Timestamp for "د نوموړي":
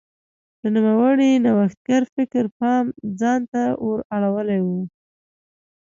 0.61-1.31